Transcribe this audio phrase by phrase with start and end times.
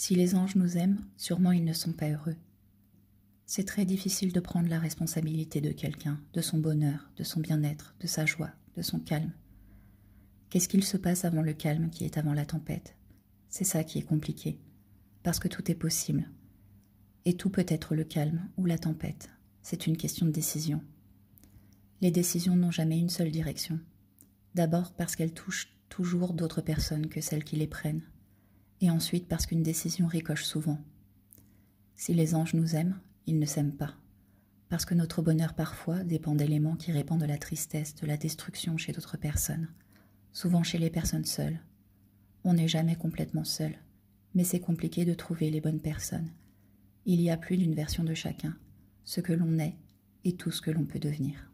[0.00, 2.36] Si les anges nous aiment, sûrement ils ne sont pas heureux.
[3.46, 7.96] C'est très difficile de prendre la responsabilité de quelqu'un, de son bonheur, de son bien-être,
[7.98, 9.32] de sa joie, de son calme.
[10.50, 12.94] Qu'est-ce qu'il se passe avant le calme qui est avant la tempête?
[13.48, 14.60] C'est ça qui est compliqué,
[15.24, 16.30] parce que tout est possible.
[17.24, 19.30] Et tout peut être le calme ou la tempête.
[19.62, 20.80] C'est une question de décision.
[22.02, 23.80] Les décisions n'ont jamais une seule direction.
[24.54, 28.04] D'abord parce qu'elles touchent toujours d'autres personnes que celles qui les prennent
[28.80, 30.78] et ensuite parce qu'une décision ricoche souvent.
[31.96, 33.94] Si les anges nous aiment, ils ne s'aiment pas,
[34.68, 38.76] parce que notre bonheur parfois dépend d'éléments qui répandent de la tristesse, de la destruction
[38.76, 39.68] chez d'autres personnes,
[40.32, 41.60] souvent chez les personnes seules.
[42.44, 43.74] On n'est jamais complètement seul,
[44.34, 46.30] mais c'est compliqué de trouver les bonnes personnes.
[47.04, 48.56] Il y a plus d'une version de chacun,
[49.04, 49.76] ce que l'on est
[50.24, 51.50] et tout ce que l'on peut devenir.